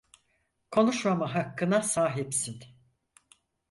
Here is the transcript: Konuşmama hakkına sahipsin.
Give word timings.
Konuşmama 0.71 1.35
hakkına 1.35 1.81
sahipsin. 1.83 2.59